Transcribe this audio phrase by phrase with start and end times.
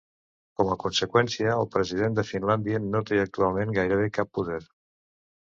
[0.59, 4.61] Com a conseqüència, el president de Finlàndia no té actualment gairebé cap poder.